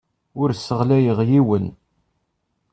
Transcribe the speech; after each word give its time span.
Ur 0.41 0.49
sseɣyaleɣ 0.53 1.19
yiwen. 1.29 1.65